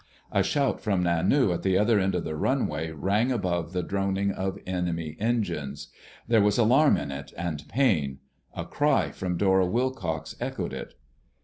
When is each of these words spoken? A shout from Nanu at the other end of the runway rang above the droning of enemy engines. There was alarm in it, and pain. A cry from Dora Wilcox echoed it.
A 0.31 0.41
shout 0.41 0.81
from 0.81 1.03
Nanu 1.03 1.53
at 1.53 1.61
the 1.61 1.77
other 1.77 1.99
end 1.99 2.15
of 2.15 2.23
the 2.23 2.35
runway 2.35 2.89
rang 2.89 3.31
above 3.31 3.71
the 3.71 3.83
droning 3.83 4.31
of 4.31 4.57
enemy 4.65 5.15
engines. 5.19 5.89
There 6.27 6.41
was 6.41 6.57
alarm 6.57 6.97
in 6.97 7.11
it, 7.11 7.31
and 7.37 7.63
pain. 7.69 8.17
A 8.55 8.65
cry 8.65 9.11
from 9.11 9.37
Dora 9.37 9.67
Wilcox 9.67 10.35
echoed 10.39 10.73
it. 10.73 10.95